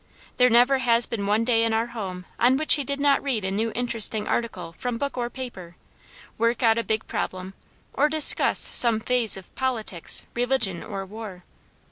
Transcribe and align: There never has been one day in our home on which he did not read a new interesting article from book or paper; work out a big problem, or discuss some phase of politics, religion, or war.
There 0.37 0.49
never 0.49 0.79
has 0.79 1.05
been 1.05 1.27
one 1.27 1.43
day 1.43 1.63
in 1.63 1.73
our 1.73 1.85
home 1.93 2.25
on 2.39 2.57
which 2.57 2.73
he 2.73 2.83
did 2.83 2.99
not 2.99 3.21
read 3.21 3.45
a 3.45 3.51
new 3.51 3.71
interesting 3.75 4.27
article 4.27 4.73
from 4.75 4.97
book 4.97 5.15
or 5.15 5.29
paper; 5.29 5.75
work 6.39 6.63
out 6.63 6.79
a 6.79 6.83
big 6.83 7.05
problem, 7.05 7.53
or 7.93 8.09
discuss 8.09 8.57
some 8.57 8.99
phase 8.99 9.37
of 9.37 9.53
politics, 9.53 10.25
religion, 10.33 10.81
or 10.81 11.05
war. 11.05 11.43